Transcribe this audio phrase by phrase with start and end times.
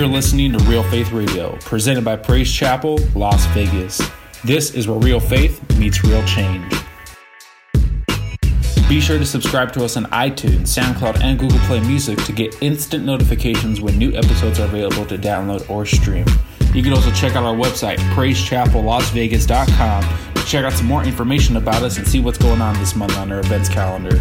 [0.00, 4.00] You're listening to Real Faith Radio, presented by Praise Chapel, Las Vegas.
[4.42, 6.72] This is where real faith meets real change.
[8.88, 12.62] Be sure to subscribe to us on iTunes, SoundCloud, and Google Play Music to get
[12.62, 16.24] instant notifications when new episodes are available to download or stream.
[16.72, 21.82] You can also check out our website, praisechapellasvegas.com, to check out some more information about
[21.82, 24.18] us and see what's going on this month on our events calendar.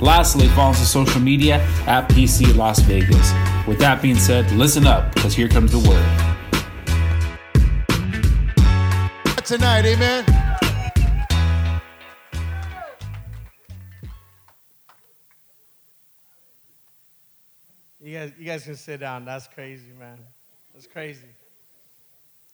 [0.00, 1.56] Lastly, follow us on social media
[1.88, 3.32] at PC Las Vegas.
[3.66, 6.06] With that being said, listen up, because here comes the word.
[9.44, 10.24] Tonight, amen.
[18.00, 19.24] You guys, you guys can sit down.
[19.24, 20.18] That's crazy, man.
[20.72, 21.26] That's crazy.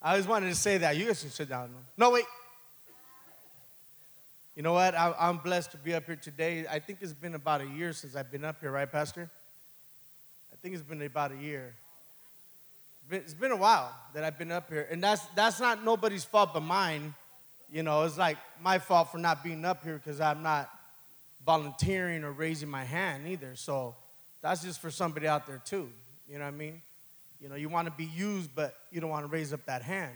[0.01, 0.97] I always wanted to say that.
[0.97, 1.69] You guys can sit down.
[1.95, 2.25] No, wait.
[4.55, 4.95] You know what?
[4.95, 6.65] I, I'm blessed to be up here today.
[6.67, 9.29] I think it's been about a year since I've been up here, right, Pastor?
[10.63, 11.75] Think it's been about a year.
[13.11, 16.51] It's been a while that I've been up here, and that's that's not nobody's fault
[16.53, 17.13] but mine.
[17.69, 20.69] You know, it's like my fault for not being up here because I'm not
[21.45, 23.57] volunteering or raising my hand either.
[23.57, 23.93] So
[24.41, 25.89] that's just for somebody out there too.
[26.29, 26.81] You know what I mean?
[27.41, 29.81] You know, you want to be used, but you don't want to raise up that
[29.81, 30.15] hand.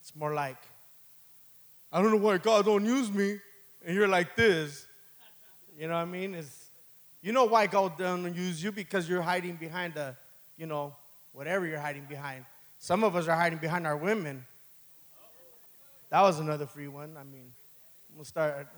[0.00, 0.58] It's more like,
[1.92, 3.40] I don't know why God don't use me,
[3.84, 4.86] and you're like this.
[5.76, 6.36] You know what I mean?
[6.36, 6.61] It's,
[7.22, 10.16] you know why God don't use you because you're hiding behind the,
[10.56, 10.94] you know,
[11.32, 12.44] whatever you're hiding behind.
[12.78, 14.44] Some of us are hiding behind our women.
[16.10, 17.16] That was another free one.
[17.16, 17.52] I mean,
[18.10, 18.68] I'm gonna start.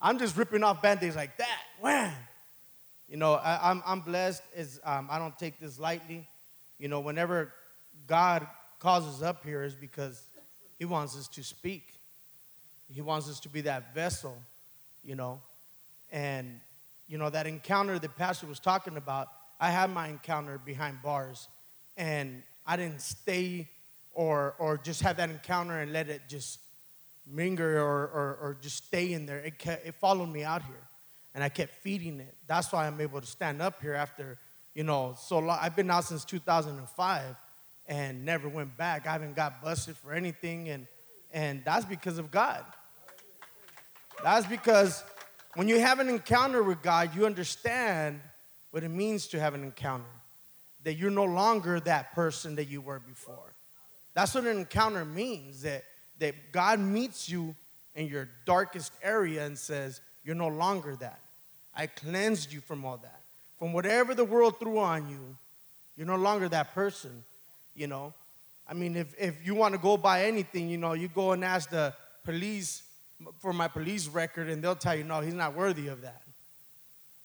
[0.00, 1.60] I'm just ripping off band-aids like that.
[1.80, 2.12] Wham!
[3.08, 4.42] You know, I, am I'm, I'm blessed.
[4.54, 6.26] Is um, I don't take this lightly.
[6.78, 7.52] You know, whenever
[8.06, 8.46] God
[8.78, 10.22] calls us up here is because
[10.78, 11.84] He wants us to speak.
[12.92, 14.36] He wants us to be that vessel,
[15.04, 15.40] you know.
[16.10, 16.60] And,
[17.08, 19.28] you know, that encounter that Pastor was talking about,
[19.60, 21.48] I had my encounter behind bars.
[21.96, 23.68] And I didn't stay
[24.14, 26.60] or, or just have that encounter and let it just
[27.30, 29.38] linger or, or, or just stay in there.
[29.38, 30.88] It, kept, it followed me out here.
[31.34, 32.34] And I kept feeding it.
[32.46, 34.38] That's why I'm able to stand up here after
[34.74, 37.36] you know, so long, I've been out since 2005
[37.88, 39.06] and never went back.
[39.06, 40.86] I haven't got busted for anything, and,
[41.32, 42.64] and that's because of God.
[44.22, 45.04] That's because
[45.54, 48.20] when you have an encounter with God, you understand
[48.70, 50.04] what it means to have an encounter.
[50.84, 53.54] That you're no longer that person that you were before.
[54.14, 55.84] That's what an encounter means that,
[56.18, 57.54] that God meets you
[57.94, 61.20] in your darkest area and says, You're no longer that.
[61.74, 63.22] I cleansed you from all that
[63.62, 65.36] from whatever the world threw on you,
[65.96, 67.22] you're no longer that person,
[67.76, 68.12] you know.
[68.68, 71.44] I mean, if, if you want to go by anything, you know, you go and
[71.44, 72.82] ask the police
[73.40, 76.22] for my police record, and they'll tell you, no, he's not worthy of that.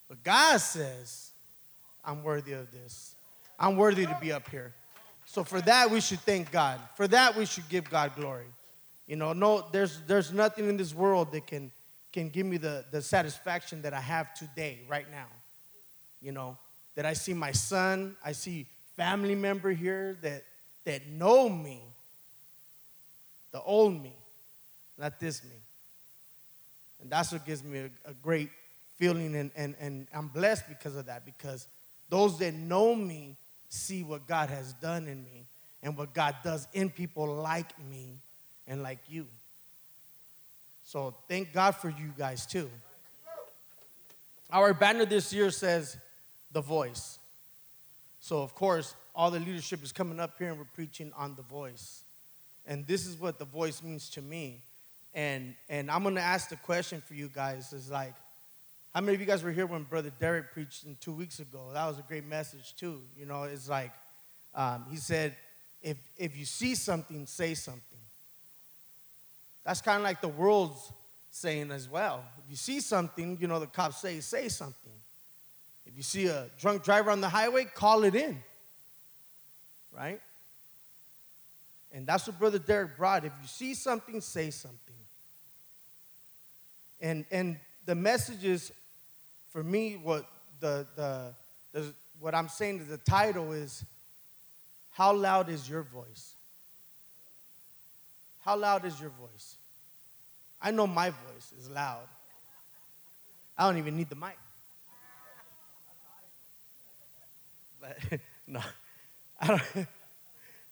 [0.08, 1.32] But God says,
[2.04, 3.16] I'm worthy of this.
[3.60, 4.74] I'm worthy to be up here.
[5.26, 6.80] So for that, we should thank God.
[6.96, 8.46] For that, we should give God glory.
[9.08, 11.72] You know, no, there's, there's nothing in this world that can,
[12.14, 15.28] can give me the, the satisfaction that I have today, right now
[16.22, 16.58] you know,
[16.96, 18.66] that I see my son, I see
[18.96, 20.44] family member here that,
[20.86, 21.82] that know me,
[23.52, 24.14] the old me,
[24.98, 25.56] not this me.
[27.02, 28.50] And that's what gives me a, a great
[28.98, 31.68] feeling, and, and, and I'm blessed because of that, because
[32.10, 33.36] those that know me
[33.70, 35.46] see what God has done in me
[35.84, 38.08] and what God does in people like me
[38.68, 39.28] and like you.
[40.84, 42.70] So thank God for you guys too.
[44.50, 45.98] Our banner this year says,
[46.54, 47.20] the voice.
[48.22, 51.42] So, of course, all the leadership is coming up here and we're preaching on the
[51.42, 52.04] voice.
[52.66, 54.60] And this is what the voice means to me.
[55.14, 58.14] And, and I'm gonna ask the question for you guys is like,
[58.94, 61.70] how many of you guys were here when Brother Derek preached in two weeks ago?
[61.74, 63.02] That was a great message, too.
[63.16, 63.92] You know, it's like,
[64.56, 65.36] um, he said,
[65.84, 68.00] if, if you see something, say something.
[69.64, 70.92] That's kind of like the world's
[71.30, 72.24] saying as well.
[72.44, 74.92] If you see something, you know, the cops say, say something.
[75.86, 78.42] If you see a drunk driver on the highway, call it in.
[79.96, 80.20] Right?
[81.98, 83.26] And that's what Brother Derek brought.
[83.26, 84.78] If you see something, say something.
[87.02, 87.58] And and
[87.88, 88.72] the message is,
[89.50, 90.24] for me, what
[90.60, 91.34] the the,
[91.74, 93.84] the what I'm saying to the title is,
[94.92, 96.36] how loud is your voice?
[98.46, 99.56] How loud is your voice?
[100.62, 102.08] I know my voice is loud.
[103.58, 104.38] I don't even need the mic.
[107.82, 108.62] But no,
[109.42, 109.88] I don't.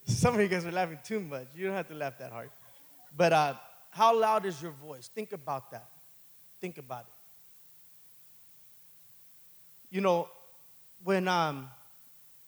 [0.05, 1.47] Some of you guys are laughing too much.
[1.55, 2.49] You don't have to laugh that hard.
[3.17, 3.53] But uh,
[3.89, 5.09] how loud is your voice?
[5.13, 5.87] Think about that.
[6.61, 7.13] Think about it.
[9.95, 10.27] You know,
[11.03, 11.69] when um,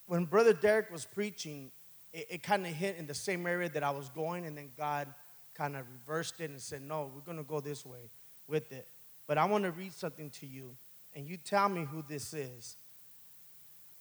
[0.07, 1.71] when Brother Derek was preaching,
[2.13, 4.69] it, it kind of hit in the same area that I was going, and then
[4.77, 5.07] God
[5.53, 8.09] kind of reversed it and said, No, we're going to go this way
[8.47, 8.87] with it.
[9.27, 10.75] But I want to read something to you,
[11.15, 12.75] and you tell me who this is.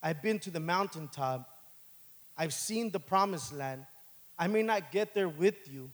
[0.02, 1.48] I've been to the mountaintop,
[2.36, 3.84] I've seen the promised land.
[4.38, 5.90] I may not get there with you,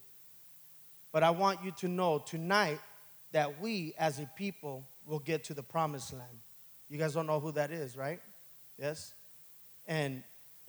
[1.12, 2.80] but I want you to know tonight
[3.32, 6.38] that we as a people will get to the promised land.
[6.88, 8.20] You guys don't know who that is, right?
[8.78, 9.12] Yes?
[9.86, 10.22] And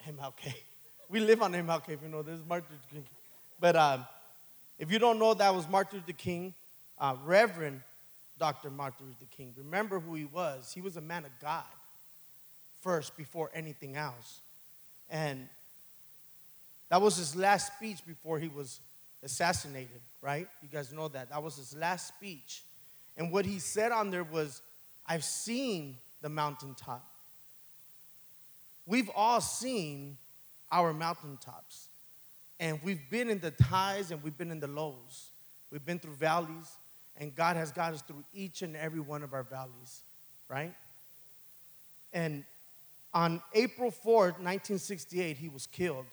[0.07, 0.53] MLK.
[1.09, 3.05] We live on MLK, if you know this, Martin Luther King.
[3.59, 4.05] But um,
[4.79, 6.55] if you don't know, that was Martin Luther King,
[6.97, 7.81] uh, Reverend
[8.39, 8.71] Dr.
[8.71, 9.53] Martin Luther King.
[9.57, 10.71] Remember who he was.
[10.73, 11.65] He was a man of God
[12.81, 14.39] first before anything else.
[15.09, 15.47] And
[16.93, 18.79] that was his last speech before he was
[19.23, 20.47] assassinated, right?
[20.61, 21.31] You guys know that.
[21.31, 22.61] That was his last speech.
[23.17, 24.61] And what he said on there was,
[25.07, 27.03] I've seen the mountaintop.
[28.85, 30.17] We've all seen
[30.71, 31.87] our mountaintops.
[32.59, 35.31] And we've been in the highs and we've been in the lows.
[35.71, 36.77] We've been through valleys,
[37.17, 40.01] and God has got us through each and every one of our valleys,
[40.47, 40.75] right?
[42.13, 42.43] And
[43.15, 46.05] on April 4th, 1968, he was killed.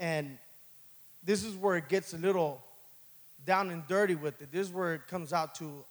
[0.00, 0.38] And
[1.22, 2.60] this is where it gets a little
[3.46, 4.50] down and dirty with it.
[4.50, 5.84] This is where it comes out to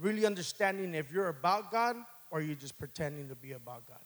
[0.00, 1.96] really understanding if you're about God
[2.30, 3.98] or you're just pretending to be about God.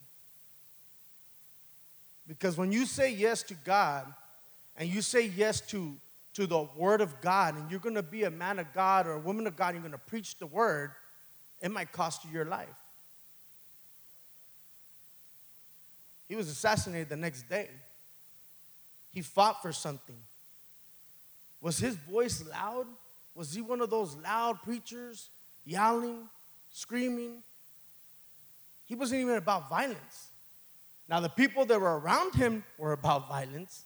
[2.27, 4.07] Because when you say yes to God
[4.77, 5.95] and you say yes to,
[6.33, 9.13] to the Word of God and you're going to be a man of God or
[9.13, 10.93] a woman of God, and you're going to preach the Word,
[11.61, 12.69] it might cost you your life.
[16.27, 17.69] He was assassinated the next day.
[19.15, 20.17] He fought for something.
[21.61, 22.87] Was his voice loud?
[23.37, 25.31] Was he one of those loud preachers,
[25.65, 26.29] yelling,
[26.73, 27.43] screaming?
[28.87, 30.31] He wasn't even about violence.
[31.09, 33.85] Now, the people that were around him were about violence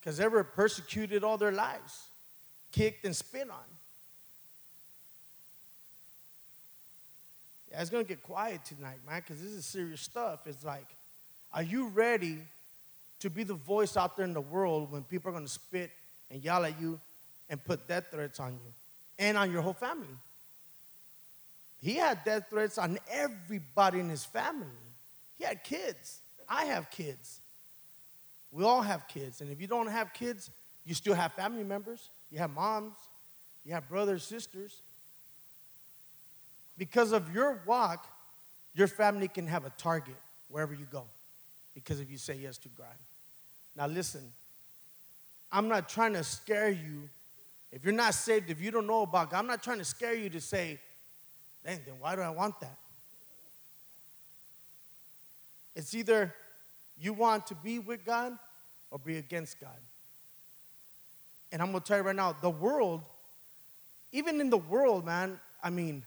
[0.00, 2.08] because they were persecuted all their lives,
[2.72, 3.56] kicked and spit on.
[7.70, 10.46] Yeah, it's going to get quiet tonight, man, because this is serious stuff.
[10.46, 10.86] It's like,
[11.52, 12.38] are you ready
[13.24, 15.90] to be the voice out there in the world when people are going to spit
[16.30, 17.00] and yell at you
[17.48, 18.72] and put death threats on you
[19.18, 20.06] and on your whole family?
[21.80, 24.66] He had death threats on everybody in his family.
[25.38, 26.20] He had kids.
[26.46, 27.40] I have kids.
[28.52, 29.40] We all have kids.
[29.40, 30.50] And if you don't have kids,
[30.84, 32.10] you still have family members.
[32.30, 32.94] You have moms.
[33.64, 34.82] You have brothers, sisters.
[36.76, 38.06] Because of your walk,
[38.74, 40.16] your family can have a target
[40.50, 41.04] wherever you go.
[41.74, 42.86] Because if you say yes to God.
[43.76, 44.22] Now, listen,
[45.50, 47.08] I'm not trying to scare you.
[47.72, 50.14] If you're not saved, if you don't know about God, I'm not trying to scare
[50.14, 50.78] you to say,
[51.64, 52.76] then, then why do I want that?
[55.74, 56.32] It's either
[57.00, 58.38] you want to be with God
[58.90, 59.70] or be against God.
[61.50, 63.02] And I'm gonna tell you right now, the world,
[64.12, 66.04] even in the world, man, I mean,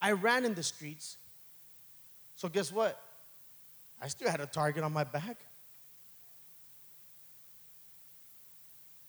[0.00, 1.16] I ran in the streets.
[2.36, 3.00] So guess what?
[4.00, 5.38] I still had a target on my back.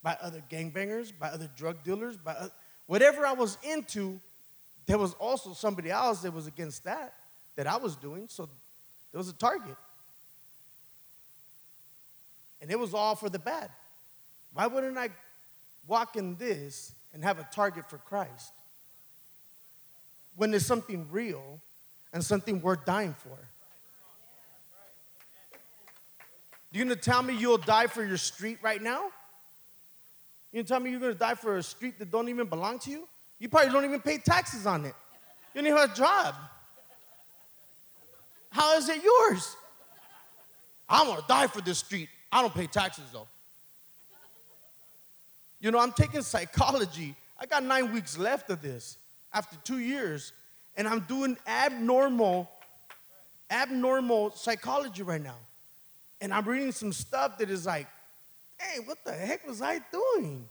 [0.06, 2.36] By other gangbangers, by other drug dealers, by
[2.86, 4.20] whatever I was into,
[4.86, 7.16] there was also somebody else that was against that,
[7.56, 8.28] that I was doing.
[8.30, 8.48] So
[9.12, 9.76] there was a target.
[12.62, 13.72] And it was all for the bad.
[14.54, 15.10] Why wouldn't I
[15.88, 18.54] walk in this and have a target for Christ?
[20.36, 21.60] When there's something real
[22.14, 23.40] and something worth dying for.
[26.72, 29.10] You gonna tell me you'll die for your street right now?
[30.56, 33.06] You tell me you're gonna die for a street that don't even belong to you?
[33.40, 34.96] You probably don't even pay taxes on it.
[35.54, 36.34] You don't even have a job.
[38.52, 39.54] How is it yours?
[40.88, 42.08] I'm gonna die for this street.
[42.32, 43.28] I don't pay taxes though.
[45.60, 47.18] You know, I'm taking psychology.
[47.38, 48.98] I got nine weeks left of this
[49.34, 50.32] after two years,
[50.78, 52.50] and I'm doing abnormal,
[53.52, 55.36] abnormal psychology right now.
[56.22, 57.88] And I'm reading some stuff that is like,
[58.60, 60.48] hey, what the heck was I doing?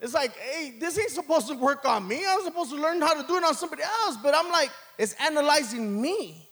[0.00, 2.24] It's like, hey, this ain't supposed to work on me.
[2.24, 4.70] I was supposed to learn how to do it on somebody else, but I'm like,
[4.96, 6.48] it's analyzing me.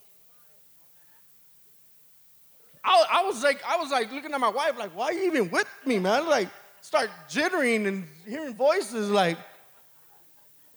[2.83, 5.27] I, I was like, I was like looking at my wife, like, why are you
[5.27, 6.27] even with me, man?
[6.27, 6.49] Like,
[6.81, 9.09] start jittering and hearing voices.
[9.09, 9.37] Like,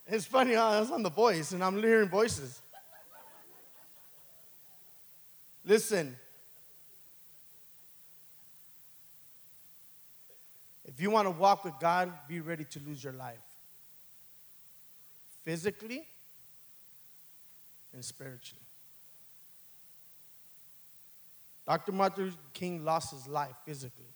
[0.06, 0.70] it's funny, huh?
[0.70, 2.60] I was on the voice and I'm hearing voices.
[5.64, 6.16] Listen,
[11.00, 13.38] If you want to walk with God, be ready to lose your life
[15.42, 16.06] physically
[17.94, 18.60] and spiritually.
[21.66, 21.92] Dr.
[21.92, 24.12] Martin King lost his life physically.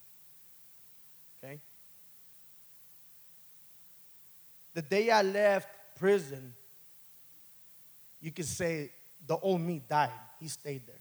[1.43, 1.59] Okay?
[4.75, 6.53] The day I left prison,
[8.21, 8.91] you could say
[9.27, 10.11] the old me died.
[10.39, 10.97] He stayed there.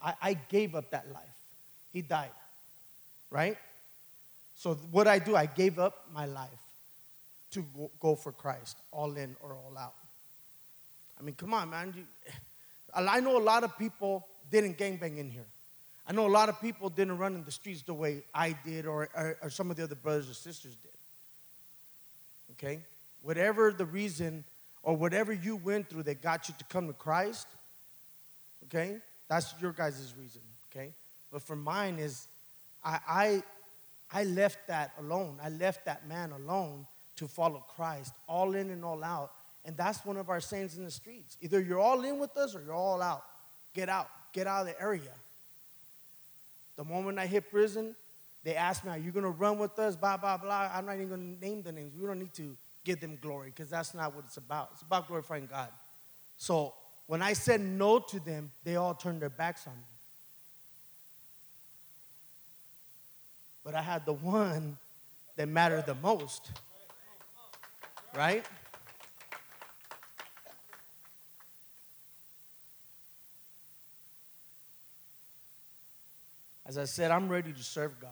[0.00, 1.24] I, I gave up that life.
[1.92, 2.30] He died.
[3.30, 3.56] Right?
[4.54, 6.48] So, what I do, I gave up my life
[7.52, 7.64] to
[8.00, 9.94] go for Christ, all in or all out.
[11.18, 11.94] I mean, come on, man.
[12.94, 15.44] I know a lot of people didn't gangbang in here.
[16.08, 18.86] I know a lot of people didn't run in the streets the way I did
[18.86, 20.92] or, or, or some of the other brothers or sisters did.
[22.52, 22.80] Okay?
[23.22, 24.44] Whatever the reason
[24.82, 27.48] or whatever you went through that got you to come to Christ,
[28.64, 28.98] okay?
[29.28, 30.40] That's your guys' reason,
[30.70, 30.92] okay?
[31.32, 32.28] But for mine is
[32.86, 33.42] I, I
[34.12, 35.38] I left that alone.
[35.42, 39.32] I left that man alone to follow Christ, all in and all out.
[39.64, 41.36] And that's one of our sayings in the streets.
[41.40, 43.24] Either you're all in with us or you're all out.
[43.74, 44.08] Get out.
[44.32, 45.10] Get out of the area.
[46.76, 47.96] The moment I hit prison,
[48.44, 49.96] they asked me, Are you going to run with us?
[49.96, 50.70] Blah, blah, blah.
[50.72, 51.94] I'm not even going to name the names.
[51.98, 54.68] We don't need to give them glory because that's not what it's about.
[54.72, 55.68] It's about glorifying God.
[56.36, 56.74] So
[57.06, 59.95] when I said no to them, they all turned their backs on me.
[63.66, 64.78] But I had the one
[65.34, 66.52] that mattered the most.
[68.14, 68.44] Right?
[76.64, 78.10] As I said, I'm ready to serve God.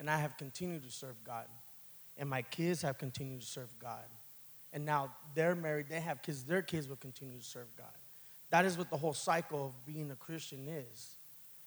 [0.00, 1.46] And I have continued to serve God.
[2.18, 4.04] And my kids have continued to serve God.
[4.72, 7.86] And now they're married, they have kids, their kids will continue to serve God.
[8.50, 11.14] That is what the whole cycle of being a Christian is.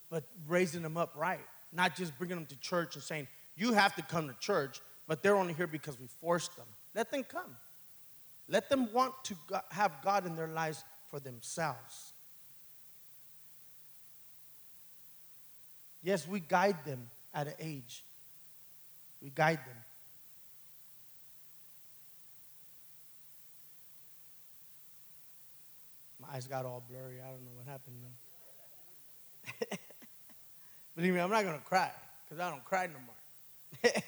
[0.09, 1.39] But raising them up right,
[1.71, 5.21] not just bringing them to church and saying, you have to come to church, but
[5.21, 6.65] they're only here because we forced them.
[6.95, 7.55] Let them come.
[8.47, 9.35] Let them want to
[9.69, 12.13] have God in their lives for themselves.
[16.01, 18.03] Yes, we guide them at an age.
[19.21, 19.75] We guide them.
[26.21, 27.19] My eyes got all blurry.
[27.21, 27.95] I don't know what happened.
[30.99, 31.89] Believe me, I'm not going to cry
[32.27, 33.93] because I don't cry no more.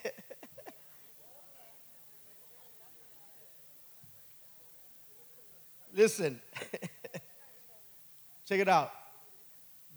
[5.93, 6.41] Listen,
[8.45, 8.91] check it out.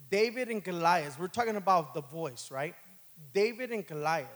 [0.08, 2.76] David and Goliath, we're talking about the voice, right?
[3.32, 4.28] David and Goliath.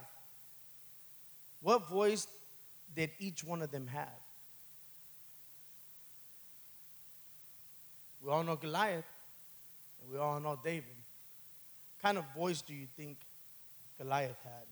[1.62, 2.26] What voice
[2.96, 4.08] did each one of them have?
[8.20, 9.04] We all know Goliath,
[10.02, 10.97] and we all know David.
[12.02, 13.16] Kind of voice do you think
[13.98, 14.66] Goliath had?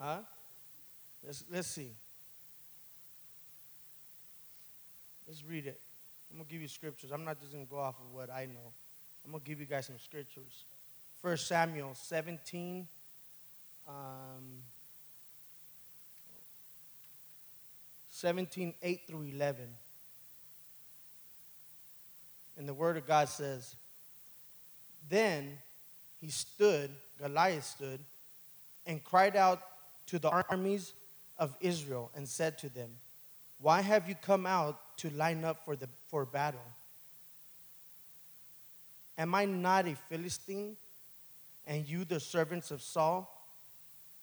[0.00, 0.18] Huh?
[1.24, 1.90] Let's, let's see.
[5.28, 5.78] Let's read it.
[6.30, 7.10] I'm going to give you scriptures.
[7.12, 8.72] I'm not just going to go off of what I know.
[9.24, 10.64] I'm going to give you guys some scriptures.
[11.20, 12.86] 1 Samuel 17.
[13.86, 13.94] Um,
[18.10, 19.64] 17, 8 through 11.
[22.56, 23.74] And the word of God says,
[25.08, 25.58] Then
[26.20, 28.00] he stood, Goliath stood,
[28.86, 29.60] and cried out
[30.06, 30.92] to the armies
[31.38, 32.90] of Israel and said to them,
[33.60, 36.60] Why have you come out to line up for, the, for battle?
[39.16, 40.76] Am I not a Philistine,
[41.66, 43.30] and you the servants of Saul?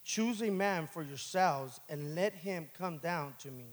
[0.04, 3.66] Choose a man for yourselves and let him come down to me.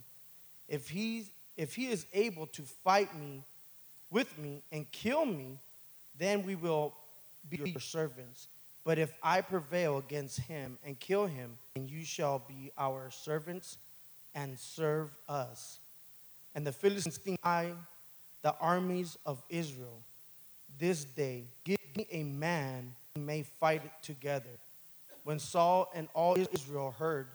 [0.69, 1.25] If he,
[1.57, 3.43] if he is able to fight me
[4.15, 5.59] with me and kill me,
[6.17, 6.95] then we will
[7.51, 8.47] be your servants.
[8.85, 13.77] But if I prevail against him and kill him, then you shall be our servants
[14.35, 15.81] and serve us.
[16.55, 17.73] And the Philistines I,
[18.43, 20.01] the armies of Israel,
[20.79, 24.55] this day, give me a man who may fight together.
[25.25, 27.27] When Saul and all Israel heard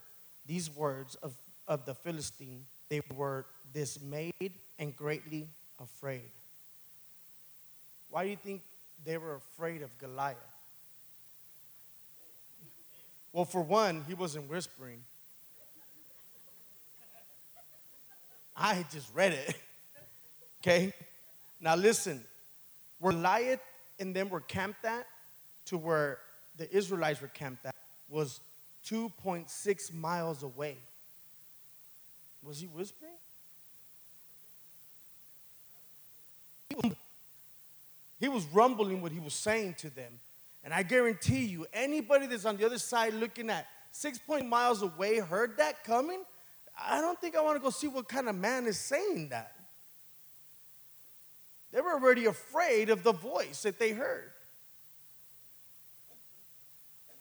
[0.47, 1.33] these words of,
[1.67, 5.47] of the Philistine, they were dismayed and greatly
[5.81, 6.29] afraid.
[8.09, 8.61] Why do you think
[9.05, 10.37] they were afraid of Goliath?
[13.31, 15.01] Well, for one, he wasn't whispering.
[18.57, 19.55] I just read it.
[20.61, 20.91] Okay?
[21.61, 22.21] Now listen,
[22.99, 23.61] where Goliath
[23.97, 25.07] and them were camped at
[25.67, 26.17] to where
[26.57, 27.73] the Israelites were camped at
[28.09, 28.41] was
[28.85, 30.75] 2.6 miles away.
[32.43, 33.13] Was he whispering?
[38.19, 40.19] He was rumbling what he was saying to them.
[40.63, 44.81] And I guarantee you, anybody that's on the other side looking at six point miles
[44.81, 46.23] away heard that coming.
[46.81, 49.53] I don't think I want to go see what kind of man is saying that.
[51.71, 54.31] They were already afraid of the voice that they heard.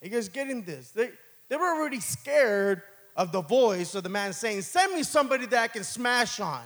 [0.03, 0.91] You guys getting this?
[0.91, 1.11] They,
[1.49, 2.83] they were already scared
[3.17, 6.63] of the voice of the man saying, Send me somebody that I can smash on.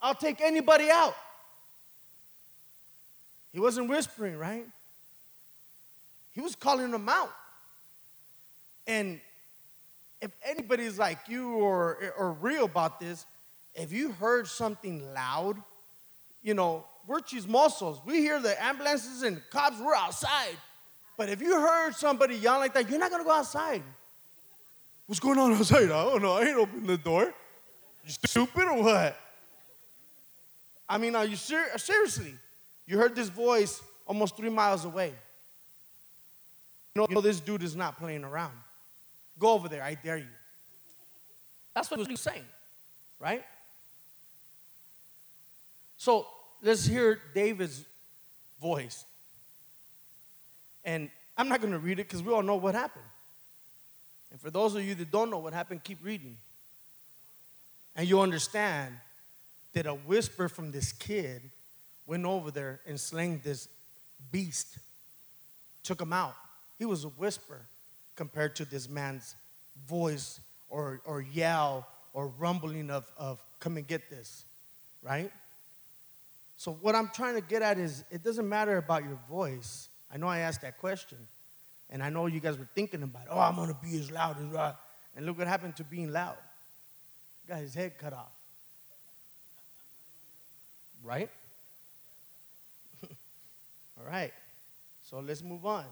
[0.00, 1.16] I'll take anybody out.
[3.54, 4.66] He wasn't whispering, right?
[6.32, 7.30] He was calling them out.
[8.84, 9.20] And
[10.20, 13.24] if anybody's like you or, or real about this,
[13.76, 15.56] if you heard something loud,
[16.42, 18.04] you know, we're chismosos.
[18.04, 20.56] We hear the ambulances and cops, we're outside.
[21.16, 23.84] But if you heard somebody yell like that, you're not gonna go outside.
[25.06, 25.84] What's going on outside?
[25.84, 26.32] I don't know.
[26.32, 27.32] I ain't opening the door.
[28.04, 29.16] You stupid or what?
[30.88, 32.34] I mean, are you ser- seriously?
[32.86, 35.12] You heard this voice almost three miles away.
[36.94, 38.52] You know this dude is not playing around.
[39.38, 40.26] Go over there, I dare you.
[41.74, 42.44] That's what he's saying,
[43.18, 43.44] right?
[45.96, 46.26] So
[46.62, 47.84] let's hear David's
[48.60, 49.04] voice.
[50.84, 53.04] And I'm not going to read it because we all know what happened.
[54.30, 56.36] And for those of you that don't know what happened, keep reading.
[57.96, 58.94] And you'll understand
[59.72, 61.42] that a whisper from this kid
[62.06, 63.68] went over there and slayed this
[64.30, 64.78] beast,
[65.82, 66.34] took him out.
[66.78, 67.60] He was a whisper
[68.16, 69.36] compared to this man's
[69.86, 74.44] voice or, or yell or rumbling of, of come and get this,
[75.02, 75.30] right?
[76.56, 79.88] So, what I'm trying to get at is it doesn't matter about your voice.
[80.12, 81.18] I know I asked that question,
[81.90, 84.46] and I know you guys were thinking about, oh, I'm gonna be as loud as
[84.46, 84.74] right.
[85.16, 86.36] And look what happened to being loud.
[87.48, 88.32] Got his head cut off.
[91.02, 91.30] Right?
[94.14, 94.32] Right.
[95.02, 95.86] So let's move on.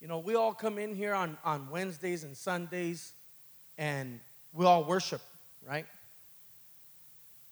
[0.00, 3.12] You know, we all come in here on, on Wednesdays and Sundays
[3.76, 4.20] and
[4.54, 5.20] we all worship,
[5.68, 5.84] right?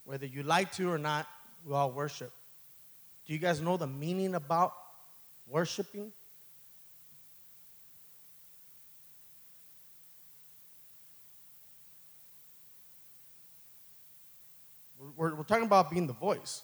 [0.05, 1.27] Whether you like to or not,
[1.67, 2.33] we all worship.
[3.27, 4.73] Do you guys know the meaning about
[5.49, 6.13] worshiping?
[15.21, 16.63] We're, we're talking about being the voice.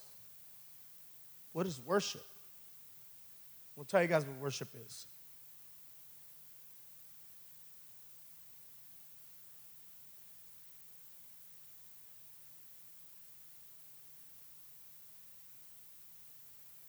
[1.52, 2.24] What is worship?
[3.76, 5.04] We'll tell you guys what worship is.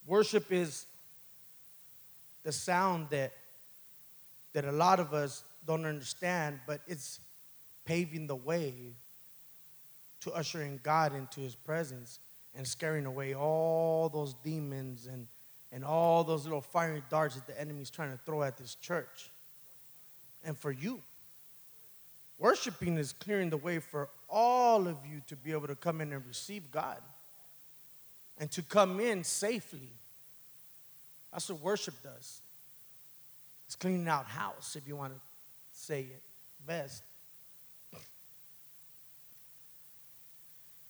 [0.05, 0.85] Worship is
[2.43, 3.33] the sound that,
[4.53, 7.19] that a lot of us don't understand, but it's
[7.83, 8.73] paving the way
[10.21, 12.19] to ushering God into his presence
[12.55, 15.27] and scaring away all those demons and,
[15.71, 19.29] and all those little fiery darts that the enemy's trying to throw at this church.
[20.43, 21.01] And for you,
[22.39, 26.11] worshiping is clearing the way for all of you to be able to come in
[26.13, 26.97] and receive God
[28.39, 29.89] and to come in safely.
[31.31, 32.41] That's what worship does.
[33.65, 35.19] It's cleaning out house, if you want to
[35.73, 36.21] say it
[36.65, 37.03] best.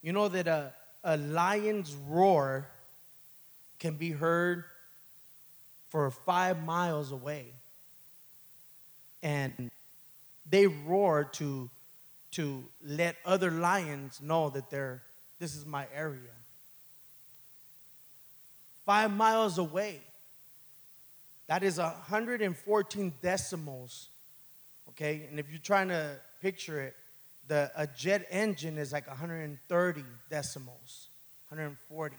[0.08, 0.72] You know that a,
[1.04, 2.66] a lion's roar
[3.78, 4.64] can be heard
[5.90, 7.48] for five miles away.
[9.22, 9.70] And
[10.50, 11.70] they roar to,
[12.32, 15.02] to let other lions know that they're,
[15.40, 16.22] this is my area
[18.86, 20.00] five miles away.
[21.48, 24.08] That is 114 decimals.
[24.92, 26.96] Okay, and if you're trying to picture it,
[27.48, 31.08] the a jet engine is like 130 decimals,
[31.50, 32.16] 140.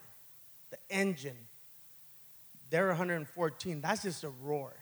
[0.71, 1.37] The engine,
[2.71, 3.81] they're 114.
[3.81, 4.73] That's just a roar.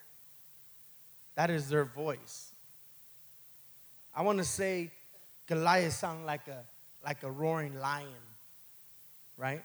[1.35, 2.51] That is their voice.
[4.15, 4.91] I want to say
[5.47, 6.63] Goliath sound like a
[7.05, 8.09] like a roaring lion,
[9.37, 9.63] right?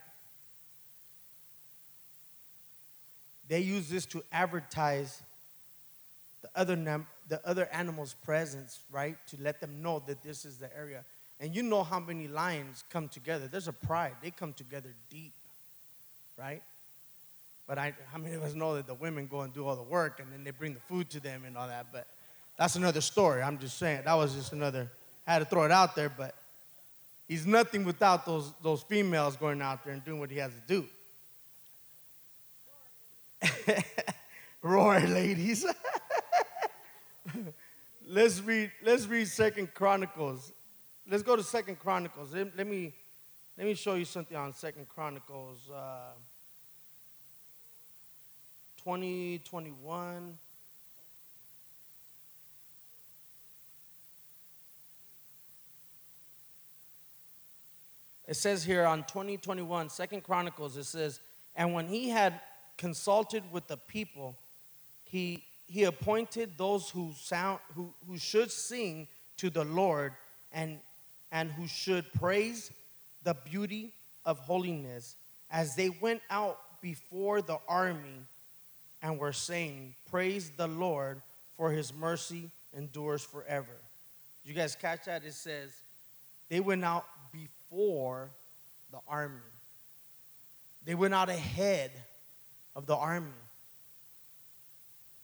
[3.47, 5.21] They use this to advertise
[6.41, 9.15] the other, nam- the other animal's presence, right?
[9.27, 11.05] To let them know that this is the area.
[11.39, 13.47] And you know how many lions come together.
[13.47, 14.11] There's a pride.
[14.21, 15.31] They come together deep,
[16.37, 16.61] right?
[17.69, 19.81] But I, how many of us know that the women go and do all the
[19.81, 21.85] work and then they bring the food to them and all that?
[21.93, 22.05] But
[22.57, 23.41] that's another story.
[23.41, 24.01] I'm just saying.
[24.03, 24.91] That was just another,
[25.25, 26.35] had to throw it out there, but
[27.29, 30.61] he's nothing without those, those females going out there and doing what he has to
[30.67, 30.85] do.
[34.61, 35.65] Roar, ladies.
[38.07, 40.51] let's read let's read Second Chronicles.
[41.09, 42.33] Let's go to Second Chronicles.
[42.33, 42.93] Let, let, me
[43.57, 46.13] let me show you something on Second Chronicles uh,
[48.83, 50.37] 20, 21.
[58.27, 61.19] It says here on twenty twenty one, Second Chronicles, it says,
[61.53, 62.39] And when he had
[62.77, 64.37] consulted with the people,
[65.03, 69.07] he he appointed those who, sound, who, who should sing
[69.37, 70.11] to the Lord
[70.51, 70.79] and,
[71.31, 72.71] and who should praise
[73.23, 73.93] the beauty
[74.25, 75.15] of holiness
[75.49, 78.25] as they went out before the army
[79.01, 81.21] and were saying, Praise the Lord,
[81.55, 83.77] for his mercy endures forever.
[84.43, 85.23] You guys catch that?
[85.23, 85.69] It says,
[86.49, 88.29] They went out before
[88.91, 89.39] the army,
[90.85, 91.91] they went out ahead
[92.75, 93.31] of the army.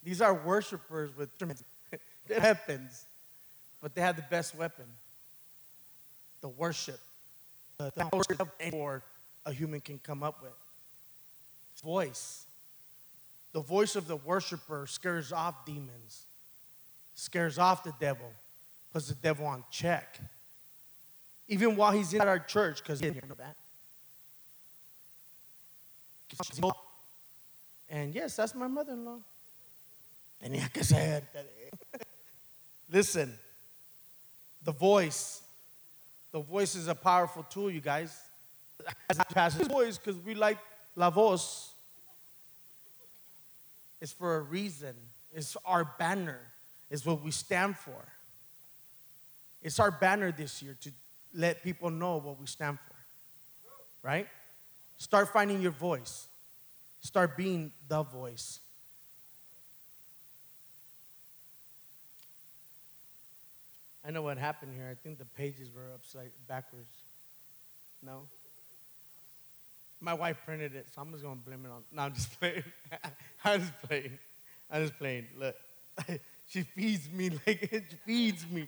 [0.08, 1.28] These are worshipers with
[2.30, 3.04] weapons,
[3.82, 4.86] but they have the best weapon
[6.40, 6.98] the worship.
[7.76, 9.02] The worship
[9.44, 10.54] a human can come up with.
[11.82, 12.46] Voice.
[13.52, 16.24] The voice of the worshiper scares off demons,
[17.14, 18.32] scares off the devil,
[18.94, 20.20] puts the devil on check.
[21.48, 23.56] Even while he's in our church, because he didn't know that.
[27.90, 29.18] And yes, that's my mother in law.
[30.40, 31.22] Que ser.
[32.90, 33.38] Listen,
[34.62, 35.42] the voice.
[36.32, 38.16] The voice is a powerful tool, you guys.
[39.34, 40.58] As voice, because we like
[40.94, 41.72] la voz.
[44.00, 44.94] It's for a reason.
[45.32, 46.40] It's our banner.
[46.90, 48.04] It's what we stand for.
[49.62, 50.90] It's our banner this year to
[51.34, 52.94] let people know what we stand for.
[54.06, 54.28] Right?
[54.96, 56.26] Start finding your voice.
[57.00, 58.60] Start being the voice.
[64.08, 64.88] I know what happened here.
[64.90, 66.88] I think the pages were upside backwards.
[68.02, 68.22] No?
[70.00, 71.82] My wife printed it, so I'm just gonna blame it on.
[71.92, 72.64] No, I'm just playing.
[73.44, 74.18] I'm just playing.
[74.70, 75.26] I'm just playing.
[75.38, 75.56] Look,
[76.46, 78.66] she feeds me like it feeds me.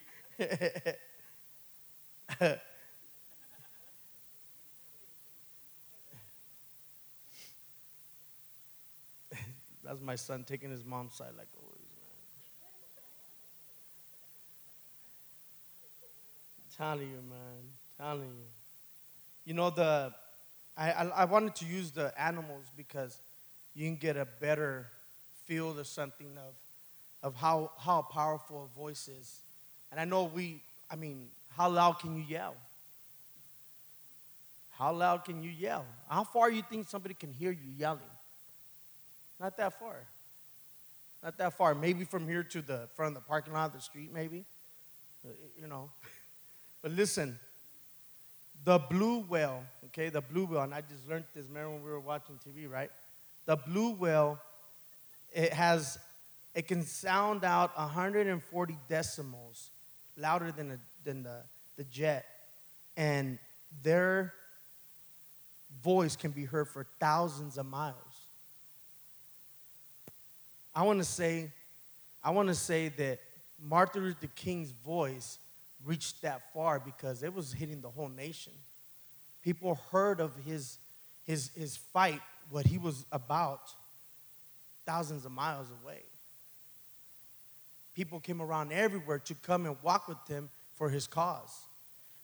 [9.83, 12.11] That's my son taking his mom's side, like always, man.
[16.77, 17.73] Telling you, man.
[17.99, 18.49] telling you.
[19.45, 20.13] You know the
[20.81, 23.21] I, I, I wanted to use the animals because
[23.75, 24.87] you can get a better
[25.45, 26.55] feel or something of,
[27.23, 29.41] of how, how powerful a voice is.
[29.91, 32.55] And I know we, I mean, how loud can you yell?
[34.71, 35.85] How loud can you yell?
[36.09, 38.01] How far you think somebody can hear you yelling?
[39.39, 39.97] Not that far.
[41.23, 41.75] Not that far.
[41.75, 44.45] Maybe from here to the front of the parking lot of the street, maybe.
[45.27, 45.91] Uh, you know.
[46.83, 47.39] But listen,
[48.65, 51.91] the blue whale, okay, the blue whale, and I just learned this, remember when we
[51.91, 52.91] were watching TV, right?
[53.47, 54.39] The blue whale,
[55.33, 55.99] it has,
[56.55, 59.71] it can sound out 140 decimals
[60.17, 61.43] louder than, a, than the,
[61.77, 62.27] the jet.
[62.97, 63.39] And
[63.83, 64.35] their
[65.83, 67.97] voice can be heard for thousands of miles.
[70.75, 71.51] I want to say,
[72.23, 73.21] I want to say that
[73.63, 75.39] Martin Luther King's voice
[75.85, 78.53] reached that far because it was hitting the whole nation.
[79.43, 80.79] People heard of his,
[81.27, 83.61] his, his fight, what he was about,
[84.85, 86.03] thousands of miles away.
[87.95, 91.67] People came around everywhere to come and walk with him for his cause.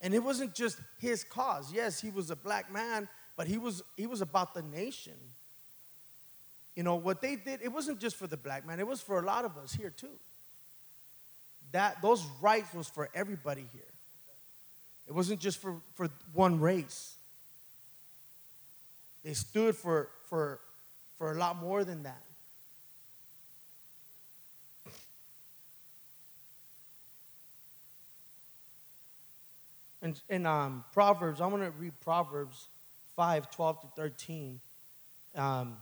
[0.01, 1.73] And it wasn't just his cause.
[1.73, 5.15] Yes, he was a black man, but he was, he was about the nation.
[6.75, 9.19] You know, what they did, it wasn't just for the black man, it was for
[9.19, 10.19] a lot of us here too
[11.73, 13.83] that those rights was for everybody here.
[15.09, 17.15] It wasn't just for, for one race.
[19.25, 20.61] They stood for, for,
[21.19, 22.23] for a lot more than that.
[30.03, 32.69] And in um, Proverbs, I'm going to read Proverbs
[33.17, 34.61] 5 12 to 13.
[35.35, 35.77] Um,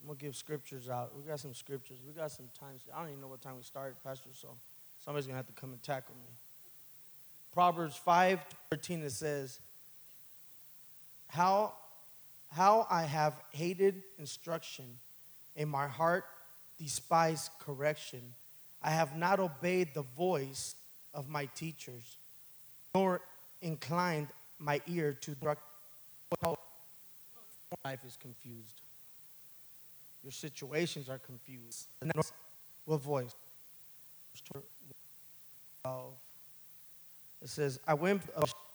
[0.00, 1.12] I'm gonna give scriptures out.
[1.16, 1.98] We got some scriptures.
[2.06, 2.82] We got some times.
[2.94, 4.30] I don't even know what time we started, Pastor.
[4.32, 4.48] So
[5.04, 6.30] somebody's gonna have to come and tackle me.
[7.52, 9.58] Proverbs 5 13 it says,
[11.28, 11.74] How
[12.52, 14.84] how I have hated instruction,
[15.56, 16.24] and my heart
[16.78, 18.20] despised correction.
[18.82, 20.74] I have not obeyed the voice
[21.12, 22.16] of my teachers,
[22.94, 23.20] nor
[23.60, 25.60] inclined my ear to direct.
[27.84, 28.80] life is confused.
[30.22, 31.88] Your situations are confused.
[32.00, 32.22] And then
[32.84, 33.34] what voice?
[37.42, 38.22] It says, I went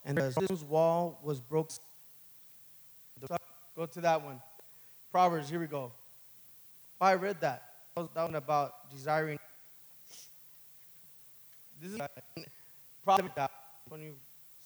[0.05, 1.77] and the wall was broken.
[3.75, 4.41] Go to that one.
[5.11, 5.91] Proverbs, here we go.
[7.01, 7.63] Oh, I read that.
[7.95, 9.39] I was down about desiring.
[11.81, 12.01] This is
[13.03, 13.29] probably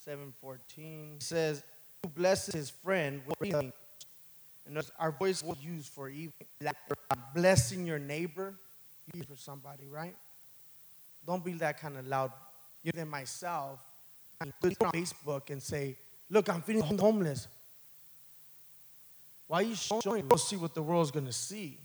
[0.05, 1.63] 7:14 says,
[2.01, 3.71] "Who blesses his friend will
[4.69, 6.33] and our voice was used for evil.
[7.11, 8.53] Um, blessing your neighbor,
[9.13, 10.15] use for somebody, right?
[11.25, 12.31] Don't be that kind of loud.
[12.83, 13.79] You than myself.
[14.39, 15.97] I put on Facebook and say,
[16.29, 17.47] "Look, I'm feeling homeless."
[19.47, 20.27] Why are you showing?
[20.27, 21.77] Go see what the world's gonna see.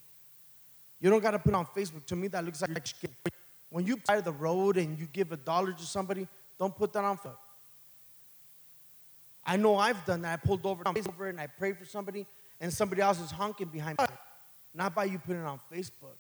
[1.01, 2.05] You don't gotta put on Facebook.
[2.07, 2.71] To me, that looks like
[3.71, 7.05] when you buy the road and you give a dollar to somebody, don't put that
[7.05, 7.37] on Facebook.
[9.45, 10.35] I know I've done that.
[10.35, 12.25] I pulled over, over and I prayed for somebody,
[12.61, 14.07] and somebody else is honking behind me.
[14.75, 16.19] Not by you putting it on Facebook.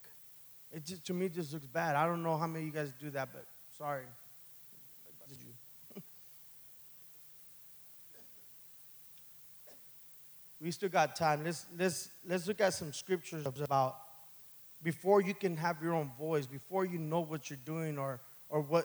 [0.73, 1.97] It just to me just looks bad.
[1.97, 3.45] I don't know how many of you guys do that, but
[3.79, 4.05] sorry.
[5.29, 5.53] Did you?
[10.61, 11.45] we still got time.
[11.45, 13.97] Let's let's let's look at some scriptures about
[14.83, 18.21] before you can have your own voice, before you know what you're doing or
[18.51, 18.85] or what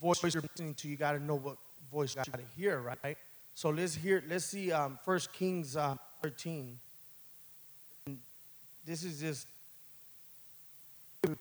[0.00, 1.56] voice you're listening to, you got to know what
[1.90, 3.16] voice you got to hear, right?
[3.54, 4.22] So let's hear.
[4.28, 4.72] Let's see.
[4.72, 6.78] Um, First Kings uh, 13.
[8.06, 8.18] And
[8.86, 9.46] this is just.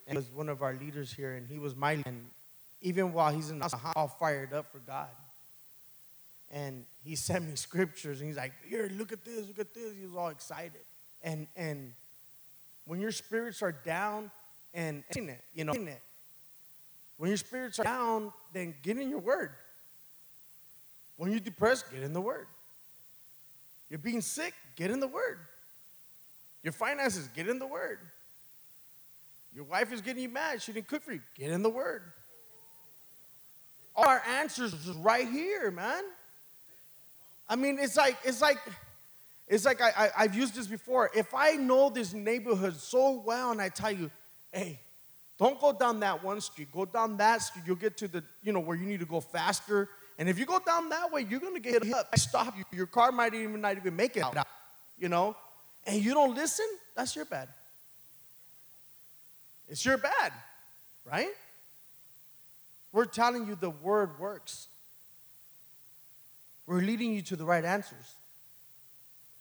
[0.07, 1.93] And was one of our leaders here, and he was my.
[2.05, 2.25] And
[2.81, 5.07] even while he's in the house, all fired up for God.
[6.51, 9.93] And he sent me scriptures, and he's like, "Here, look at this, look at this."
[9.99, 10.81] He was all excited.
[11.23, 11.93] And and
[12.85, 14.31] when your spirits are down,
[14.73, 15.73] and it, you know.
[17.17, 19.51] When your spirits are down, then get in your word.
[21.21, 22.47] When you're depressed, get in the Word.
[23.91, 25.39] You're being sick, get in the Word.
[26.63, 27.99] Your finances, get in the Word.
[29.53, 32.03] Your wife is getting you mad, she didn't cook for you, get in the Word.
[33.95, 36.03] All our answers is right here, man.
[37.49, 38.57] I mean, it's like, it's like,
[39.47, 41.11] it's like I, I, have used this before.
[41.13, 44.09] If I know this neighborhood so well and I tell you,
[44.53, 44.79] hey,
[45.37, 48.53] don't go down that one street, go down that street, you'll get to the, you
[48.53, 49.89] know, where you need to go faster
[50.21, 52.15] and if you go down that way, you're to get hit up.
[52.15, 52.63] Stop you.
[52.71, 54.37] Your car might even not even make it out,
[55.01, 55.35] you know?
[55.85, 57.49] And you don't listen, that's your bad.
[59.67, 60.31] It's your bad,
[61.05, 61.31] right?
[62.93, 64.67] We're telling you the word works.
[66.67, 68.15] We're leading you to the right answers.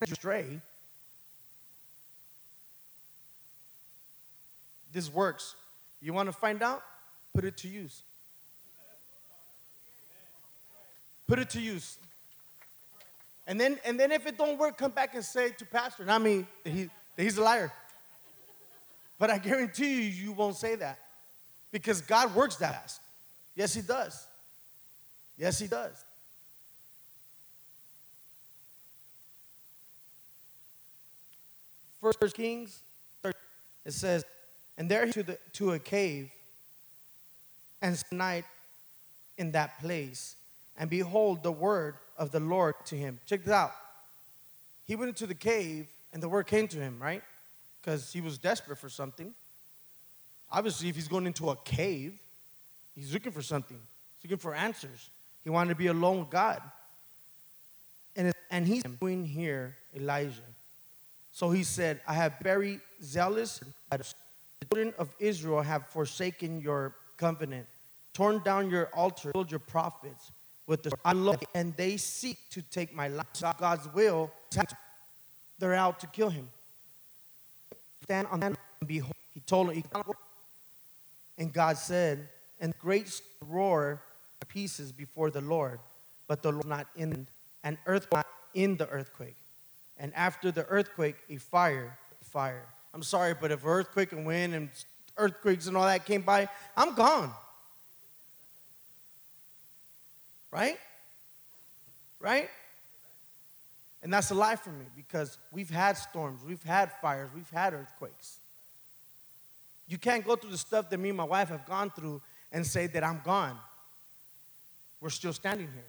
[0.06, 0.60] Stray.
[4.92, 5.54] This works.
[6.00, 6.82] You want to find out?
[7.34, 8.02] Put it to use.
[11.28, 11.98] Put it to use.
[13.50, 16.22] And then, and then if it don't work, come back and say to pastor, not
[16.22, 16.84] me, that, he,
[17.16, 17.72] that he's a liar.
[19.18, 21.00] But I guarantee you, you won't say that.
[21.72, 23.00] Because God works that fast.
[23.56, 24.24] Yes, he does.
[25.36, 26.04] Yes, he does.
[32.00, 32.78] First Kings,
[33.24, 34.24] it says,
[34.78, 36.30] and there to, the, to a cave
[37.82, 38.44] and night
[39.38, 40.36] in that place
[40.78, 43.18] and behold, the word of the Lord to him.
[43.26, 43.72] Check this out.
[44.86, 47.22] He went into the cave, and the word came to him, right?
[47.80, 49.34] Because he was desperate for something.
[50.50, 52.18] Obviously, if he's going into a cave,
[52.94, 53.78] he's looking for something,
[54.18, 55.10] he's looking for answers.
[55.44, 56.60] He wanted to be alone with God.
[58.16, 60.42] And, and he's doing here Elijah.
[61.32, 64.04] So he said, I have very zealous, the
[64.66, 67.66] children of Israel have forsaken your covenant,
[68.12, 70.32] torn down your altar, killed your prophets
[70.70, 73.26] with the unlock, and they seek to take my life.
[73.32, 74.30] So God's will,
[75.58, 76.48] they're out to kill him.
[78.04, 78.56] Stand on and
[78.86, 79.82] behold, he told him,
[81.36, 82.28] and God said,
[82.60, 84.00] and great roar
[84.46, 85.80] pieces before the Lord,
[86.28, 87.26] but the Lord not in
[87.64, 89.36] an earthquake in the earthquake.
[89.98, 92.64] And after the earthquake, a fire, fire.
[92.94, 94.70] I'm sorry, but if earthquake and wind and
[95.16, 97.32] earthquakes and all that came by, I'm gone.
[100.50, 100.78] Right?
[102.18, 102.48] Right?
[104.02, 107.74] And that's a lie for me because we've had storms, we've had fires, we've had
[107.74, 108.38] earthquakes.
[109.88, 112.66] You can't go through the stuff that me and my wife have gone through and
[112.66, 113.56] say that I'm gone.
[115.00, 115.82] We're still standing here.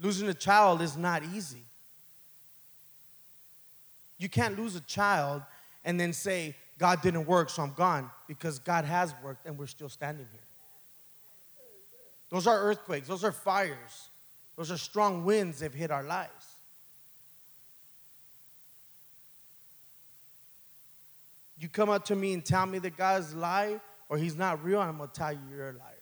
[0.00, 1.62] Losing a child is not easy.
[4.18, 5.42] You can't lose a child
[5.84, 9.66] and then say, God didn't work, so I'm gone, because God has worked and we're
[9.66, 10.40] still standing here.
[12.30, 14.08] Those are earthquakes, those are fires,
[14.56, 16.46] those are strong winds that have hit our lives.
[21.58, 24.80] You come up to me and tell me that God's lie or he's not real,
[24.80, 25.94] I'm gonna tell you you're a liar.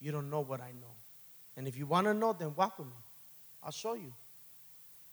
[0.00, 0.94] You don't know what I know.
[1.56, 2.94] And if you wanna know, then walk with me.
[3.62, 4.12] I'll show you.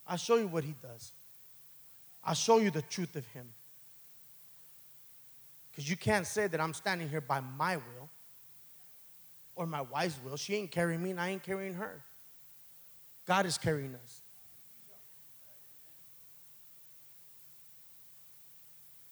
[0.08, 1.12] I'll show you what he does.
[2.24, 3.48] I'll show you the truth of him.
[5.72, 8.10] Because you can't say that I'm standing here by my will
[9.58, 10.38] or my wife's will.
[10.38, 12.02] She ain't carrying me and I ain't carrying her.
[13.26, 14.22] God is carrying us.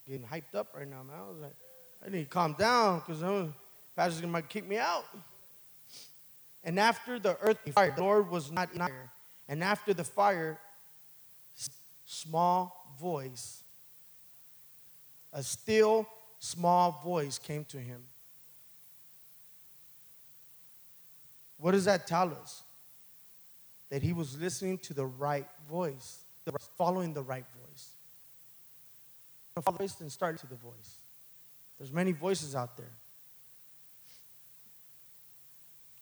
[0.08, 1.17] Getting hyped up right now, man.
[1.17, 1.55] I was like,
[2.05, 3.49] I need to calm down because
[3.95, 5.05] pastor's gonna kick me out.
[6.63, 9.12] And after the earth fire, the Lord was not in fire.
[9.49, 10.60] And after the fire,
[12.05, 13.63] small voice,
[15.34, 16.08] a still
[16.39, 18.03] small voice came to him.
[21.58, 22.63] What does that tell us?
[23.89, 26.20] That he was listening to the right voice,
[26.78, 27.89] following the right voice.
[29.63, 30.98] Follow voice and start to the voice.
[31.78, 32.91] There's many voices out there.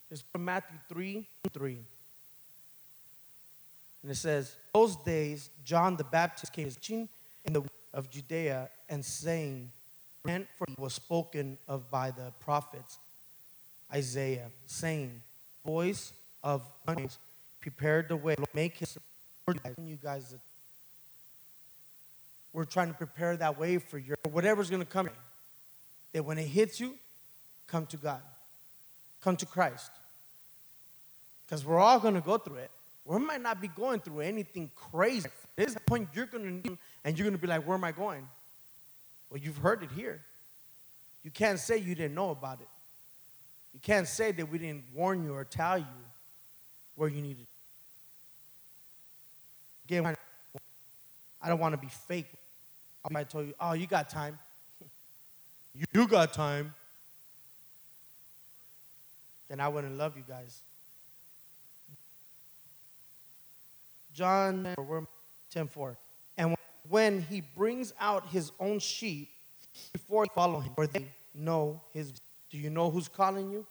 [0.10, 1.78] It's from Matthew 3 3.
[4.02, 7.10] And it says, Those days John the Baptist came teaching
[7.46, 7.64] in the
[7.94, 9.72] of Judea and saying,
[10.28, 12.98] and for was spoken of by the prophets
[13.94, 15.22] Isaiah, saying,
[15.66, 17.18] Voice of noise,
[17.62, 18.98] prepared the way, make his
[19.78, 20.36] you guys
[22.54, 25.10] we're trying to prepare that way for your whatever's gonna come.
[26.14, 26.94] That when it hits you,
[27.66, 28.22] come to God.
[29.22, 29.90] Come to Christ.
[31.46, 32.72] Because we're all gonna go through it.
[33.06, 35.30] We might not be going through anything crazy.
[35.56, 38.28] There's a point you're gonna need, and you're gonna be like, where am I going?
[39.30, 40.22] Well, you've heard it here.
[41.24, 42.68] You can't say you didn't know about it.
[43.74, 45.86] You can't say that we didn't warn you or tell you
[46.96, 47.48] where you needed.
[49.86, 50.16] Again,
[51.42, 52.28] I don't want to be fake.
[53.04, 54.40] I might tell you, oh, you got time.
[55.94, 56.74] you got time.
[59.50, 60.62] Then I wouldn't love you guys.
[64.14, 64.68] John
[65.52, 65.98] 10 4.
[66.38, 66.56] And
[66.90, 69.30] when he brings out his own sheep
[69.92, 72.14] before follow him, or they know his.
[72.54, 73.66] Do you know who's calling you?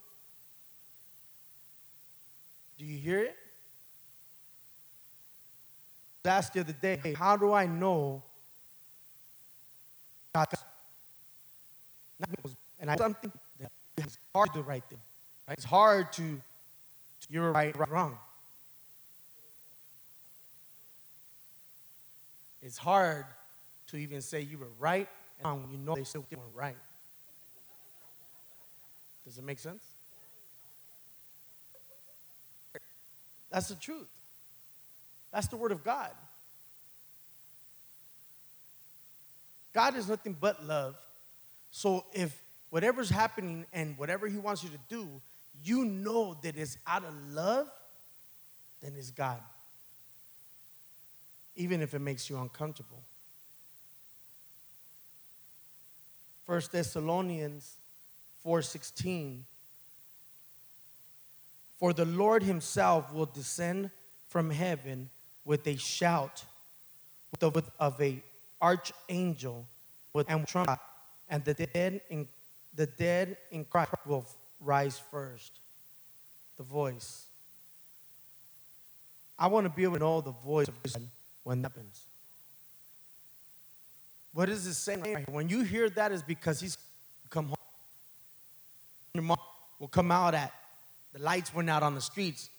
[2.77, 3.37] Do you hear it?
[6.25, 8.21] Asked the other day, hey, how do I know
[10.35, 10.47] God?
[12.81, 14.99] And I something that it's hard to do right thing.
[15.47, 15.57] Right?
[15.57, 18.17] It's hard to, to you're right, right, wrong.
[22.61, 23.25] It's hard
[23.87, 26.75] to even say you were right and wrong you know they still weren't right.
[29.25, 29.83] Does it make sense?
[33.51, 34.07] That's the truth.
[35.31, 36.09] That's the word of God.
[39.73, 40.95] God is nothing but love.
[41.71, 45.07] So if whatever's happening and whatever He wants you to do,
[45.63, 47.67] you know that it's out of love,
[48.81, 49.39] then it's God
[51.55, 53.01] even if it makes you uncomfortable.
[56.45, 57.77] 1 Thessalonians
[58.45, 59.43] 4:16
[61.77, 63.91] For the Lord himself will descend
[64.29, 65.09] from heaven
[65.45, 66.45] with a shout
[67.31, 68.21] with of a
[68.61, 69.65] archangel
[70.13, 70.79] with and trumpet
[71.29, 72.27] and the dead in
[72.75, 74.25] the dead in Christ will
[74.61, 75.51] rise first
[76.57, 77.25] the voice
[79.37, 81.07] I want to be able to know the voice of God
[81.43, 82.05] when that happens.
[84.33, 85.25] What is it saying?
[85.29, 86.77] When you hear that, is because he's
[87.29, 87.57] come home.
[89.13, 89.37] Your mom
[89.79, 90.51] will come out at
[91.13, 92.49] the lights went out on the streets.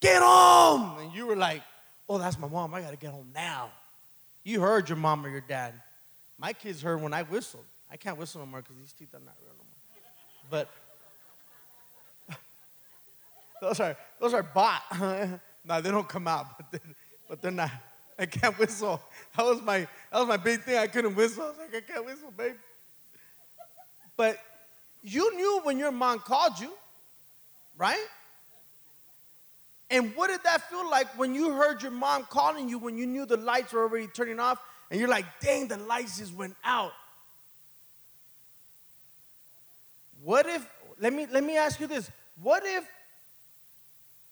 [0.00, 0.98] Get home!
[0.98, 1.62] And you were like,
[2.08, 2.74] oh, that's my mom.
[2.74, 3.70] I got to get home now.
[4.42, 5.74] You heard your mom or your dad.
[6.36, 7.64] My kids heard when I whistled.
[7.88, 9.64] I can't whistle no more because these teeth are not real no
[10.50, 10.68] more.
[12.28, 12.38] But
[13.60, 14.82] those are those are bought.
[15.64, 16.80] no, they don't come out, but
[17.28, 17.70] but they're not.
[18.18, 19.00] I can't whistle.
[19.36, 20.78] That was my that was my big thing.
[20.78, 21.44] I couldn't whistle.
[21.44, 22.56] I was like, I can't whistle, babe.
[24.16, 24.38] But
[25.02, 26.72] you knew when your mom called you,
[27.76, 28.06] right?
[29.90, 33.06] And what did that feel like when you heard your mom calling you when you
[33.06, 34.58] knew the lights were already turning off
[34.90, 36.92] and you're like, dang, the lights just went out?
[40.22, 40.66] What if,
[41.00, 42.10] let me let me ask you this.
[42.40, 42.88] What if,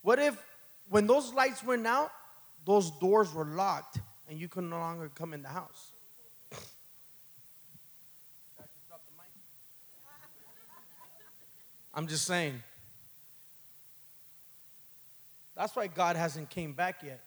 [0.03, 0.41] what if
[0.89, 2.11] when those lights went out,
[2.65, 3.99] those doors were locked
[4.29, 5.93] and you could no longer come in the house.
[11.95, 12.63] I'm just saying.
[15.57, 17.21] That's why God hasn't came back yet.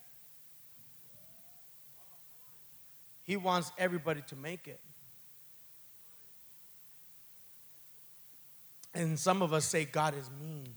[3.24, 4.80] He wants everybody to make it.
[8.94, 10.68] And some of us say God is mean.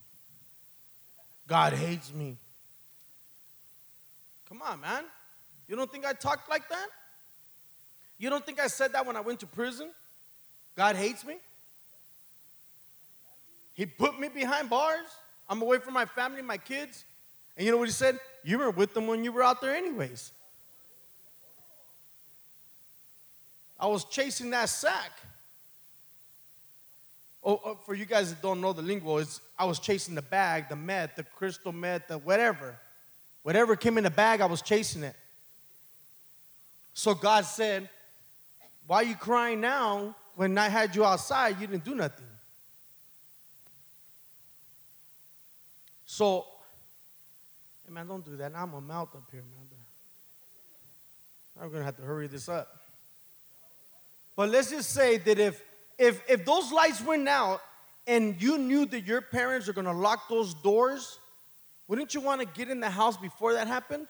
[1.46, 2.36] God hates me.
[4.48, 5.04] Come on, man.
[5.68, 6.86] You don't think I talked like that?
[8.18, 9.90] You don't think I said that when I went to prison?
[10.76, 11.36] God hates me?
[13.76, 15.06] He put me behind bars.
[15.48, 17.04] I'm away from my family, my kids.
[17.56, 18.18] And you know what he said?
[18.42, 20.32] You were with them when you were out there, anyways.
[23.78, 25.12] I was chasing that sack.
[27.44, 30.22] Oh, oh, for you guys that don't know the lingo, it's I was chasing the
[30.22, 32.76] bag, the meth, the crystal meth, the whatever.
[33.42, 35.14] Whatever came in the bag, I was chasing it.
[36.94, 37.90] So God said,
[38.86, 41.60] Why are you crying now when I had you outside?
[41.60, 42.24] You didn't do nothing.
[46.06, 46.46] So,
[47.84, 48.52] hey man, don't do that.
[48.54, 49.66] I'm a mouth up here, man.
[51.60, 52.68] I'm gonna have to hurry this up.
[54.36, 55.62] But let's just say that if
[55.98, 57.60] if if those lights went out
[58.06, 61.18] and you knew that your parents are gonna lock those doors,
[61.88, 64.06] wouldn't you want to get in the house before that happened?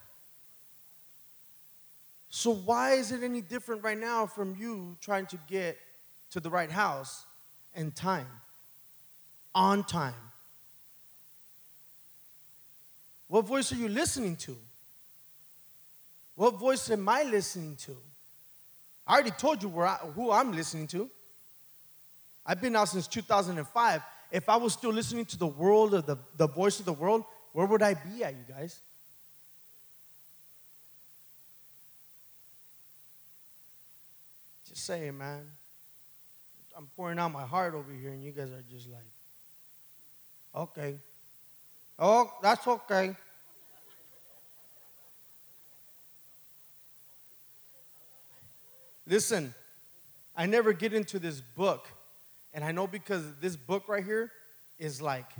[2.28, 5.78] So why is it any different right now from you trying to get
[6.32, 7.24] to the right house
[7.74, 8.26] in time?
[9.54, 10.14] On time.
[13.28, 14.56] What voice are you listening to?
[16.36, 17.96] What voice am I listening to?
[19.06, 21.08] I already told you I, who I'm listening to.
[22.44, 24.02] I've been out since 2005.
[24.30, 27.24] If I was still listening to the world or the, the voice of the world,
[27.52, 28.78] where would I be at, you guys?
[34.68, 35.46] Just saying, man.
[36.76, 39.00] I'm pouring out my heart over here, and you guys are just like,
[40.54, 40.96] okay.
[41.98, 43.16] Oh, that's okay.
[49.06, 49.54] Listen,
[50.36, 51.86] I never get into this book,
[52.52, 54.32] and I know because this book right here
[54.78, 55.30] is like,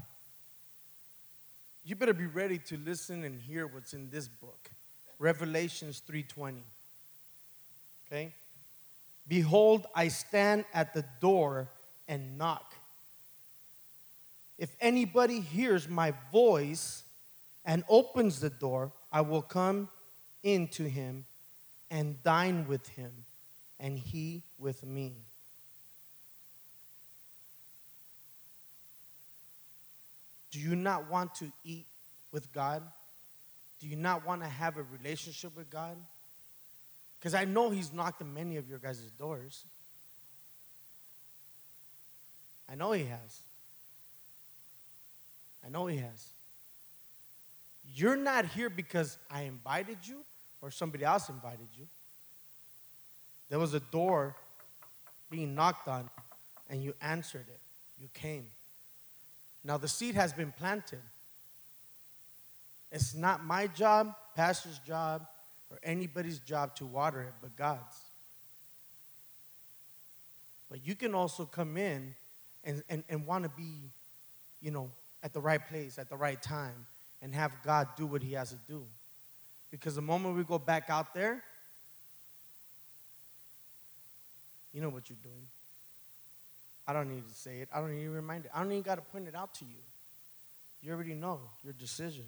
[1.85, 4.71] you better be ready to listen and hear what's in this book.
[5.19, 6.63] Revelations 3:20.
[8.07, 8.33] Okay?
[9.29, 11.69] Behold, I stand at the door
[12.09, 12.76] and knock.
[14.59, 17.05] If anybody hears my voice
[17.65, 19.89] and opens the door, I will come
[20.43, 21.27] into him
[21.91, 23.13] and dine with him,
[23.79, 25.13] and he with me.
[30.51, 31.87] Do you not want to eat
[32.33, 32.83] with God?
[33.79, 35.97] Do you not want to have a relationship with God?
[37.19, 39.65] Because I know He's knocked on many of your guys' doors.
[42.71, 43.43] I know He has.
[45.67, 46.29] I know He has.
[47.95, 50.19] You're not here because I invited you
[50.63, 51.87] or somebody else invited you.
[53.49, 54.35] There was a door
[55.31, 56.09] being knocked on,
[56.69, 57.61] and you answered it.
[58.01, 58.47] You came.
[59.65, 61.01] Now the seed has been planted.
[62.93, 65.27] It's not my job, pastor's job,
[65.71, 68.01] or anybody's job to water it, but God's.
[70.71, 72.15] But you can also come in
[72.65, 73.73] and, and, and want to be,
[74.61, 74.91] you know,
[75.23, 76.87] at the right place at the right time
[77.23, 78.85] and have God do what He has to do.
[79.71, 81.43] Because the moment we go back out there,
[84.73, 85.47] you know what you're doing.
[86.87, 87.69] I don't need to say it.
[87.75, 88.51] I don't need to remind it.
[88.55, 89.81] I don't even got to point it out to you.
[90.83, 92.25] You already know your decision.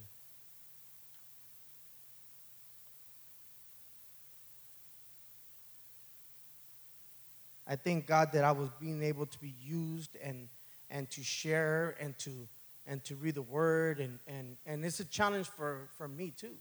[7.68, 10.48] I thank God that I was being able to be used and
[10.90, 12.48] and to share and to
[12.88, 16.56] and to read the word and and and it's a challenge for for me too.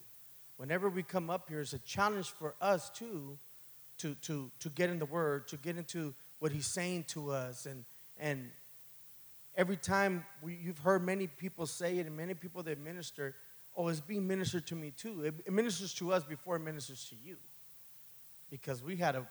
[0.58, 3.38] Whenever we come up here, it's a challenge for us too
[4.00, 7.66] to to to get in the word, to get into what he's saying to us.
[7.66, 7.86] And
[8.20, 8.52] and
[9.56, 13.34] every time we, you've heard many people say it and many people that minister
[13.76, 15.24] oh it's being ministered to me too.
[15.24, 17.38] It, it ministers to us before it ministers to you.
[18.50, 19.26] Because we had to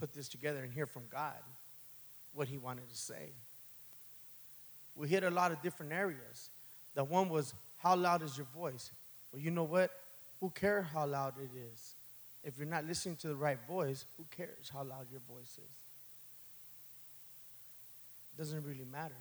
[0.00, 1.42] put this together and hear from god
[2.34, 3.30] what he wanted to say
[4.96, 6.50] we hit a lot of different areas
[6.94, 8.90] the one was how loud is your voice
[9.32, 9.90] well you know what
[10.40, 11.94] who cares how loud it is
[12.44, 15.82] if you're not listening to the right voice who cares how loud your voice is
[18.32, 19.16] It doesn't really matter.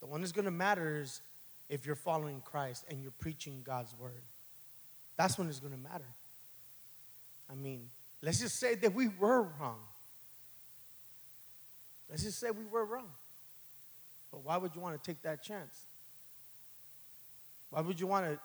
[0.00, 1.20] The one that's going to matter is
[1.68, 4.22] if you're following Christ and you're preaching God's word.
[5.16, 6.08] That's when it's going to matter.
[7.50, 7.88] I mean,
[8.22, 9.78] let's just say that we were wrong.
[12.10, 13.10] Let's just say we were wrong.
[14.32, 15.84] But why would you want to take that chance?
[17.70, 18.38] Why would you want to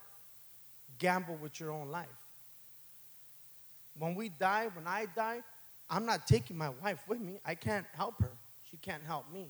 [1.00, 2.08] gamble with your own life?
[3.98, 5.42] When we die, when I die,
[5.90, 7.40] I'm not taking my wife with me.
[7.46, 8.32] I can't help her.
[8.70, 9.48] She can't help me.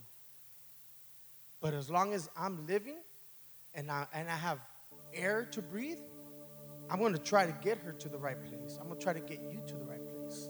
[1.59, 2.97] But as long as I'm living
[3.73, 4.59] and I, and I have
[5.13, 5.97] air to breathe,
[6.89, 8.77] I'm going to try to get her to the right place.
[8.79, 10.49] I'm going to try to get you to the right place.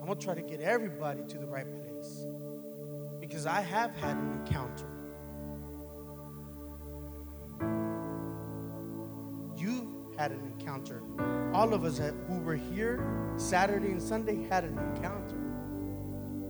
[0.00, 2.24] I'm going to try to get everybody to the right place.
[3.20, 4.95] Because I have had an encounter.
[10.16, 11.02] Had an encounter.
[11.52, 15.36] All of us who were here Saturday and Sunday had an encounter.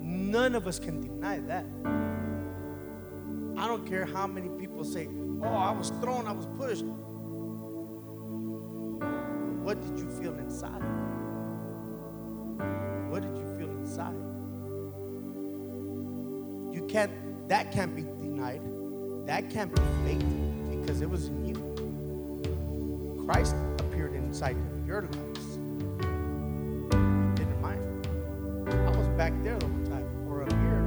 [0.01, 1.65] None of us can deny that.
[3.59, 5.09] I don't care how many people say,
[5.43, 6.85] Oh, I was thrown, I was pushed.
[9.63, 10.83] What did you feel inside?
[13.11, 14.15] What did you feel inside?
[16.75, 18.63] You can't, that can't be denied.
[19.27, 21.66] That can't be faked because it was in you.
[23.27, 24.57] Christ appeared inside
[24.87, 25.57] your lives.
[27.37, 27.83] Didn't mind.
[28.69, 30.83] I was back there the whole time, or up here.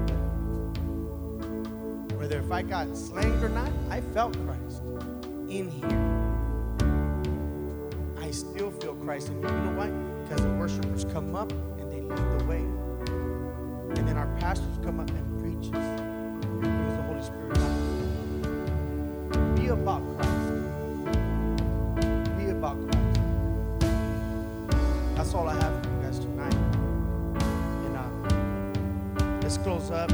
[2.18, 4.82] Whether if I got slanged or not, I felt Christ
[5.50, 6.00] in here.
[8.18, 9.50] I still feel Christ in here.
[9.50, 9.90] You know why?
[10.24, 12.64] Because the worshipers come up and they lead the way.
[13.98, 16.00] And then our pastors come up and preaches
[16.62, 17.56] brings the Holy Spirit.
[19.56, 20.29] Be about Christ.
[25.30, 26.56] That's all I have for you guys tonight.
[27.86, 30.10] And uh, let's close up.